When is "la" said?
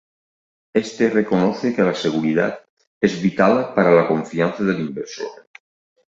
1.83-1.93, 3.91-4.07